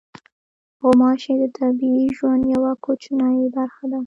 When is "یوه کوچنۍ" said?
2.53-3.39